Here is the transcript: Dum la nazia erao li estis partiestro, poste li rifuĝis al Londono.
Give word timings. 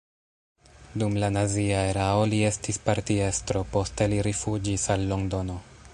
Dum 1.01 1.17
la 1.23 1.29
nazia 1.35 1.83
erao 1.89 2.25
li 2.31 2.39
estis 2.49 2.81
partiestro, 2.87 3.63
poste 3.77 4.11
li 4.15 4.21
rifuĝis 4.29 4.91
al 4.97 5.07
Londono. 5.13 5.61